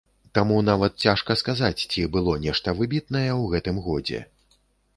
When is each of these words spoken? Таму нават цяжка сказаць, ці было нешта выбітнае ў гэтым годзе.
Таму 0.35 0.55
нават 0.69 0.95
цяжка 1.07 1.35
сказаць, 1.41 1.85
ці 1.91 2.07
было 2.17 2.33
нешта 2.47 2.75
выбітнае 2.81 3.25
ў 3.27 3.43
гэтым 3.55 3.77
годзе. 3.89 4.27